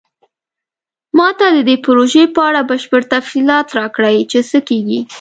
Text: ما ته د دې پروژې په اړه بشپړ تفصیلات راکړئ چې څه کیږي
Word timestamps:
ما 1.17 1.29
ته 1.39 1.45
د 1.55 1.57
دې 1.67 1.75
پروژې 1.85 2.23
په 2.35 2.41
اړه 2.49 2.61
بشپړ 2.69 3.01
تفصیلات 3.15 3.67
راکړئ 3.79 4.17
چې 4.31 4.39
څه 4.49 4.59
کیږي 4.69 4.99